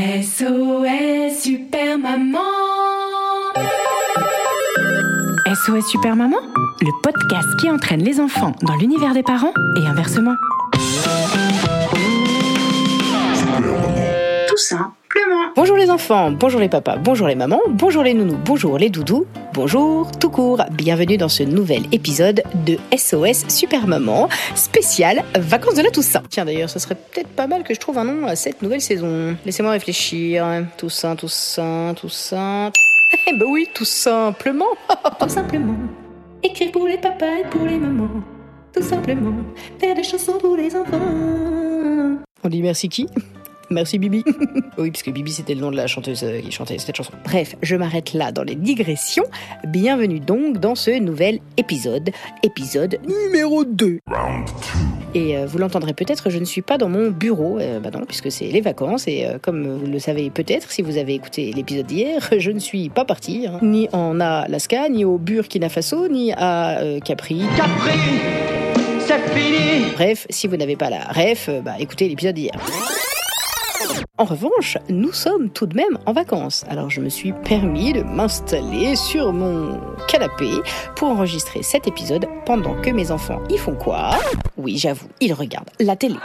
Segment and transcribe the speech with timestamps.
[0.00, 2.38] SOS Super Maman
[5.46, 6.38] SOS Super Maman,
[6.80, 10.36] le podcast qui entraîne les enfants dans l'univers des parents et inversement.
[14.48, 14.99] Tout simplement.
[15.60, 19.26] Bonjour les enfants, bonjour les papas, bonjour les mamans, bonjour les nounous, bonjour les doudous,
[19.52, 20.62] bonjour tout court.
[20.72, 26.22] Bienvenue dans ce nouvel épisode de SOS Super Maman, spécial vacances de la Toussaint.
[26.30, 28.80] Tiens d'ailleurs, ce serait peut-être pas mal que je trouve un nom à cette nouvelle
[28.80, 29.36] saison.
[29.44, 30.46] Laissez-moi réfléchir.
[30.78, 32.72] Toussaint, Toussaint, Toussaint.
[33.28, 34.64] Eh ben oui, tout simplement.
[35.20, 35.76] tout simplement.
[36.42, 38.22] Écrire pour les papas et pour les mamans.
[38.72, 39.34] Tout simplement.
[39.78, 42.16] Faire des chansons pour les enfants.
[42.42, 43.06] On dit merci qui?
[43.70, 44.24] Merci Bibi.
[44.78, 47.12] oui, parce que Bibi c'était le nom de la chanteuse euh, qui chantait cette chanson.
[47.24, 49.26] Bref, je m'arrête là dans les digressions.
[49.68, 52.10] Bienvenue donc dans ce nouvel épisode,
[52.42, 54.00] épisode numéro 2.
[55.14, 58.04] Et euh, vous l'entendrez peut-être, je ne suis pas dans mon bureau, euh, bah non,
[58.06, 61.52] puisque c'est les vacances, et euh, comme vous le savez peut-être, si vous avez écouté
[61.52, 66.08] l'épisode d'hier, je ne suis pas partie, hein, ni en Alaska, ni au Burkina Faso,
[66.08, 67.42] ni à euh, Capri.
[67.56, 67.98] Capri,
[69.00, 69.90] c'est fini.
[69.94, 72.52] Bref, si vous n'avez pas la ref, bah écoutez l'épisode d'hier.
[74.18, 76.64] En revanche, nous sommes tout de même en vacances.
[76.68, 80.50] Alors je me suis permis de m'installer sur mon canapé
[80.96, 84.10] pour enregistrer cet épisode pendant que mes enfants y font quoi?
[84.58, 86.16] Oui, j'avoue, ils regardent la télé.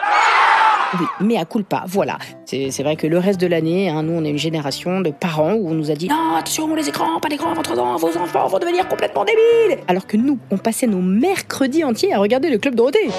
[0.99, 2.17] Oui, mais à culpa, voilà.
[2.45, 5.53] C'est vrai que le reste de l'année, hein, nous, on est une génération de parents
[5.53, 8.17] où on nous a dit Non, attention, les écrans, pas d'écran avant 3 ans, vos
[8.17, 12.49] enfants vont devenir complètement débiles Alors que nous, on passait nos mercredis entiers à regarder
[12.49, 13.09] le Club Dorothée.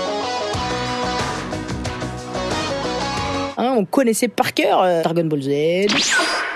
[3.59, 5.51] Hein, on connaissait par cœur euh, Dragon Ball Z,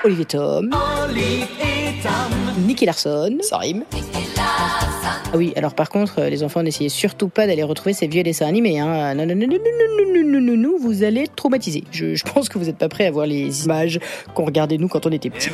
[0.05, 0.71] Olivier Tom,
[2.67, 3.85] Nicky Larson, ça rime.
[5.33, 8.23] Ah oui, alors par contre, euh, les enfants, n'essayez surtout pas d'aller retrouver ces vieux
[8.23, 8.81] dessins animés.
[8.81, 9.15] Hein.
[9.15, 11.85] Non, non, non, non, non, non, non, non, vous allez être traumatisés.
[11.91, 13.99] Je, je, pense que vous n'êtes pas prêts à voir les images
[14.35, 15.51] qu'on regardait nous quand on était petits.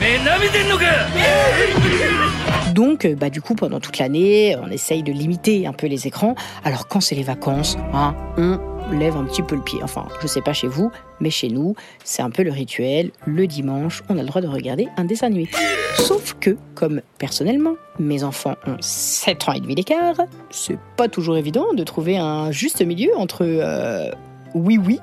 [2.74, 6.06] Donc, euh, bah du coup, pendant toute l'année, on essaye de limiter un peu les
[6.06, 6.34] écrans.
[6.64, 8.58] Alors quand c'est les vacances, hein, on
[8.90, 9.80] lève un petit peu le pied.
[9.82, 11.74] Enfin, je sais pas chez vous, mais chez nous,
[12.04, 13.10] c'est un peu le rituel.
[13.26, 15.48] Le dimanche, on a le droit de regarder un dessin animé.
[15.96, 20.16] Sauf que, comme personnellement, mes enfants ont 7 ans et demi d'écart,
[20.50, 24.10] c'est pas toujours évident de trouver un juste milieu entre euh,
[24.54, 25.00] oui oui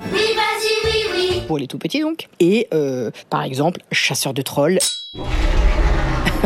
[1.46, 4.78] pour les tout petits donc et euh, par exemple chasseur de trolls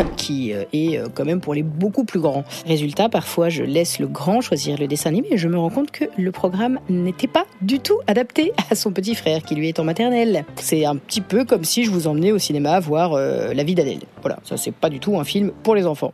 [0.17, 2.43] qui euh, est euh, quand même pour les beaucoup plus grands.
[2.65, 5.91] Résultat, parfois je laisse le grand choisir le dessin animé et je me rends compte
[5.91, 9.79] que le programme n'était pas du tout adapté à son petit frère qui lui est
[9.79, 10.45] en maternelle.
[10.55, 13.75] C'est un petit peu comme si je vous emmenais au cinéma voir euh, La vie
[13.75, 14.01] d'Adèle.
[14.21, 16.13] Voilà, ça c'est pas du tout un film pour les enfants.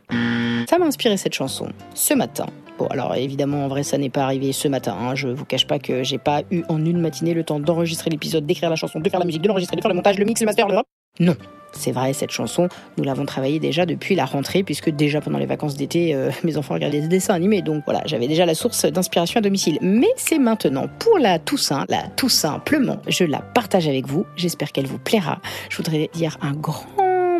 [0.68, 2.46] Ça m'a inspiré cette chanson ce matin.
[2.78, 4.94] Bon, alors évidemment, en vrai, ça n'est pas arrivé ce matin.
[5.00, 5.14] hein.
[5.14, 8.44] Je vous cache pas que j'ai pas eu en une matinée le temps d'enregistrer l'épisode,
[8.44, 10.40] d'écrire la chanson, de faire la musique, de l'enregistrer, de faire le montage, le mix,
[10.40, 10.76] le master, le.
[11.20, 11.34] Non,
[11.72, 15.46] c'est vrai, cette chanson, nous l'avons travaillée déjà depuis la rentrée, puisque déjà pendant les
[15.46, 18.84] vacances d'été, euh, mes enfants regardaient des dessins animés, donc voilà, j'avais déjà la source
[18.86, 19.78] d'inspiration à domicile.
[19.80, 24.72] Mais c'est maintenant pour la Toussaint, la tout simplement, je la partage avec vous, j'espère
[24.72, 25.38] qu'elle vous plaira.
[25.68, 26.86] Je voudrais dire un grand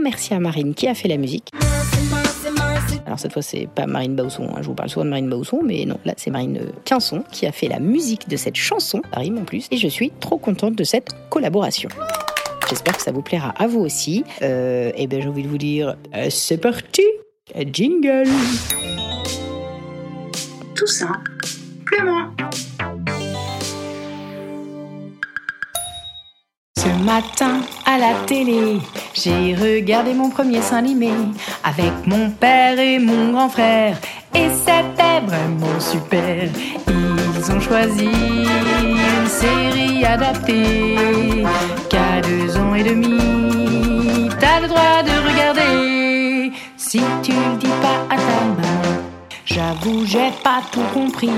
[0.03, 1.51] merci à Marine qui a fait la musique.
[3.07, 5.61] Alors cette fois c'est pas Marine Bausson, hein, je vous parle souvent de Marine Bausson,
[5.65, 9.21] mais non, là c'est Marine Quinson qui a fait la musique de cette chanson, ça
[9.21, 11.89] rime en plus, et je suis trop contente de cette collaboration.
[12.69, 14.25] J'espère que ça vous plaira à vous aussi.
[14.43, 17.03] Euh, et ben j'ai envie de vous dire, euh, c'est parti,
[17.73, 18.29] jingle.
[20.75, 22.31] Tout simplement.
[26.77, 28.79] Ce matin à la télé,
[29.15, 31.11] j'ai regardé mon premier dessin animé
[31.63, 33.97] avec mon père et mon grand frère.
[34.35, 36.49] Et c'était vraiment super.
[36.89, 41.45] Ils ont choisi une série adaptée
[42.17, 44.29] qu'à deux ans et demi.
[44.41, 49.03] T'as le droit de regarder si tu le dis pas à ta maman.
[49.45, 51.31] J'avoue, j'ai pas tout compris,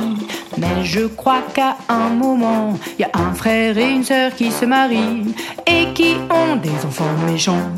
[0.56, 4.64] mais je crois qu'à un moment, y a un frère et une sœur qui se
[4.64, 5.34] marient
[5.66, 7.70] et qui ont des enfants méchants.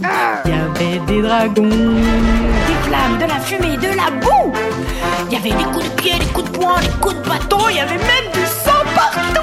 [0.46, 4.53] Y avait des dragons, des flammes, de la fumée, de la boue.
[5.31, 7.81] Y avait des coups de pied, des coups de poing, des coups de bâton, y
[7.81, 9.41] avait même du sang partout.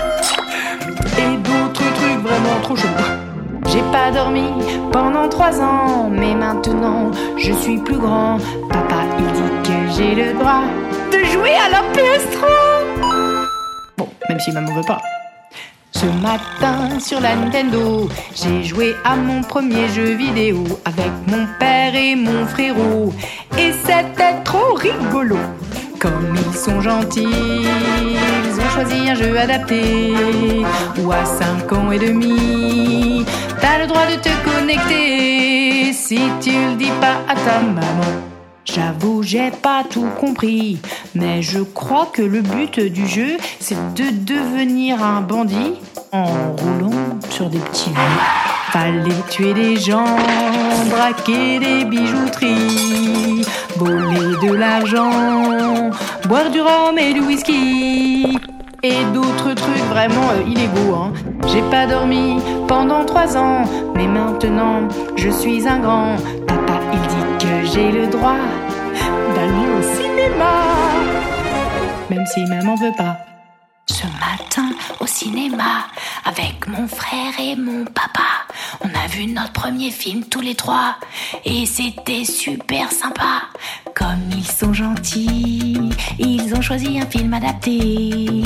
[1.20, 3.27] Et d'autres trucs vraiment trop chaud.
[3.68, 4.50] J'ai pas dormi
[4.92, 8.38] pendant trois ans, mais maintenant je suis plus grand.
[8.70, 10.64] Papa, il dit que j'ai le droit
[11.12, 12.46] de jouer à la PS3.
[13.98, 15.02] Bon, même si maman veut pas.
[15.92, 21.96] Ce matin sur la Nintendo, j'ai joué à mon premier jeu vidéo avec mon père
[21.96, 23.12] et mon frérot.
[23.58, 25.38] Et c'était trop rigolo.
[26.00, 30.14] Comme ils sont gentils, ils ont choisi un jeu adapté.
[31.04, 33.26] Ou à 5 ans et demi,
[33.62, 38.22] t'as le droit de te connecter si tu le dis pas à ta maman.
[38.66, 40.80] J'avoue, j'ai pas tout compris,
[41.16, 45.76] mais je crois que le but du jeu, c'est de devenir un bandit
[46.12, 46.26] en
[46.56, 48.47] roulant sur des petits vieux.
[48.72, 50.18] Fallait tuer des gens,
[50.90, 53.46] braquer des bijouteries,
[53.78, 55.90] voler de l'argent,
[56.28, 58.38] boire du rhum et du whisky.
[58.84, 60.96] Et d'autres trucs vraiment euh, illégaux.
[60.96, 61.14] Hein.
[61.48, 63.64] J'ai pas dormi pendant trois ans,
[63.96, 66.18] mais maintenant je suis un grand.
[66.46, 68.38] Papa, il dit que j'ai le droit
[69.34, 70.54] d'aller au cinéma,
[72.10, 73.18] même si maman veut pas.
[73.90, 74.70] Ce matin
[75.00, 75.88] au cinéma,
[76.26, 78.46] avec mon frère et mon papa,
[78.82, 80.96] on a vu notre premier film tous les trois
[81.46, 83.44] et c'était super sympa.
[83.96, 85.90] Comme ils sont gentils,
[86.20, 88.42] ils ont choisi un film adapté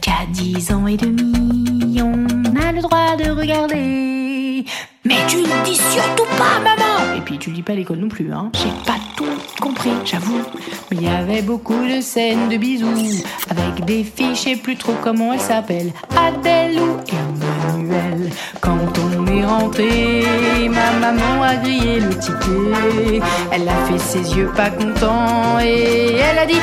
[0.00, 2.24] qu'à 10 ans et demi, on
[2.56, 4.64] a le droit de regarder.
[5.04, 8.32] Mais tu le dis surtout pas, maman Et puis tu lis pas l'école non plus,
[8.32, 8.50] hein.
[8.54, 9.24] J'ai pas tout
[9.60, 10.42] compris, j'avoue.
[10.90, 14.76] Mais il y avait beaucoup de scènes de bisous avec des filles, je sais plus
[14.76, 18.30] trop comment elles s'appellent, Adèle ou Emmanuel.
[18.60, 23.20] Quand on est rentré, ma maman a grillé le ticket.
[23.52, 26.60] Elle a fait ses yeux pas contents et elle a dit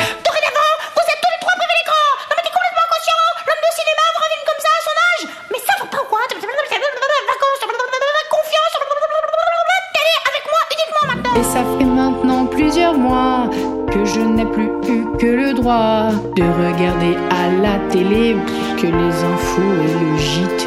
[15.65, 18.35] de regarder à la télé
[18.77, 20.63] que les infos et le JT.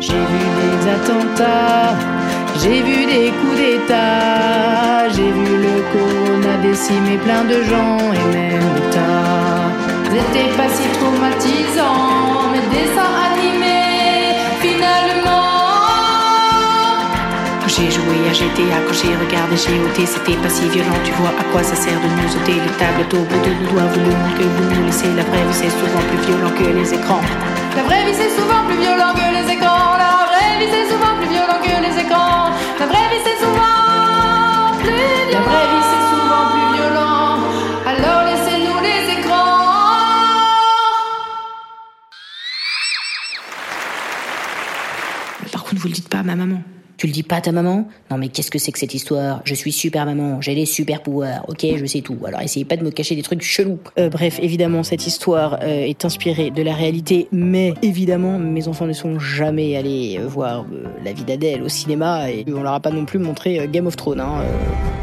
[0.00, 1.94] J'ai vu des attentats.
[2.60, 5.08] J'ai vu des coups d'État.
[5.14, 9.68] J'ai vu le corona décimer plein de gens et même l'État.
[10.10, 12.27] C'était pas si traumatisant,
[18.08, 20.96] Joué à GTA, quand j'ai regardé GOT, c'était pas si violent.
[21.04, 23.70] Tu vois à quoi ça sert de nous ôter les tablettes au bout de nos
[23.70, 23.84] doigts.
[23.92, 26.64] Vous le monde que vous nous laissez, la vraie vie c'est souvent plus violent que
[26.72, 27.20] les écrans.
[27.76, 29.98] La vraie vie c'est souvent plus violent que les écrans.
[30.00, 32.48] La vraie vie c'est souvent plus violent que les écrans.
[32.80, 35.36] La vraie vie c'est souvent plus violent.
[35.36, 37.44] La vraie vie c'est souvent plus violent.
[37.92, 39.60] Alors laissez-nous les écrans.
[45.52, 46.62] Par contre, vous le dites pas à ma maman.
[46.98, 47.86] Tu le dis pas à ta maman?
[48.10, 49.40] Non mais qu'est-ce que c'est que cette histoire?
[49.44, 52.18] Je suis super maman, j'ai les super pouvoirs, ok, je sais tout.
[52.26, 53.78] Alors essayez pas de me cacher des trucs chelous.
[54.00, 58.86] Euh, bref, évidemment, cette histoire euh, est inspirée de la réalité, mais évidemment, mes enfants
[58.86, 62.72] ne sont jamais allés euh, voir euh, La vie d'Adèle au cinéma et on leur
[62.72, 64.18] a pas non plus montré euh, Game of Thrones.
[64.18, 64.98] Hein, euh.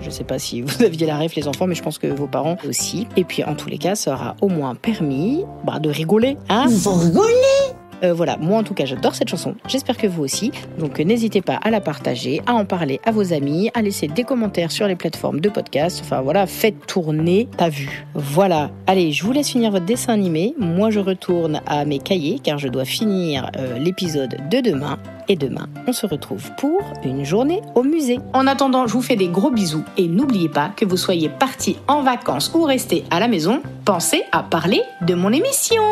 [0.00, 2.26] Je sais pas si vous aviez la ref les enfants, mais je pense que vos
[2.26, 3.06] parents aussi.
[3.16, 6.36] Et puis en tous les cas, ça aura au moins permis bah, de rigoler.
[6.48, 7.61] Hein Vous rigolez
[8.04, 10.50] Euh, voilà, moi en tout cas j'adore cette chanson, j'espère que vous aussi.
[10.78, 14.08] Donc euh, n'hésitez pas à la partager, à en parler à vos amis, à laisser
[14.08, 16.00] des commentaires sur les plateformes de podcast.
[16.04, 18.04] Enfin voilà, faites tourner ta vue.
[18.14, 20.54] Voilà, allez, je vous laisse finir votre dessin animé.
[20.58, 24.98] Moi je retourne à mes cahiers car je dois finir euh, l'épisode de demain.
[25.28, 28.18] Et demain, on se retrouve pour une journée au musée.
[28.32, 31.76] En attendant, je vous fais des gros bisous et n'oubliez pas que vous soyez partis
[31.86, 35.82] en vacances ou restés à la maison, pensez à parler de mon émission.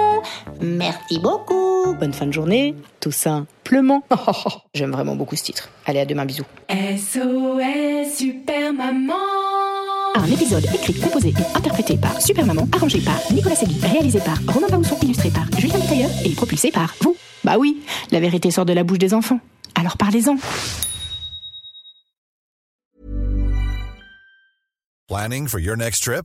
[0.61, 1.70] Merci beaucoup.
[1.85, 4.03] Bonne fin de journée, tout simplement.
[4.75, 5.69] J'aime vraiment beaucoup ce titre.
[5.87, 6.45] Allez, à demain, bisous.
[6.71, 9.15] SOS Super Maman.
[10.17, 14.39] Un épisode écrit, composé et interprété par Super Maman, arrangé par Nicolas Segui, réalisé par
[14.53, 17.17] Romain Bausson, illustré par Julien Tailleur et propulsé par vous.
[17.45, 19.41] Bah oui, la vérité sort de la bouche des enfants.
[19.75, 20.37] Alors parlez-en.
[25.09, 26.25] Planning for your next trip?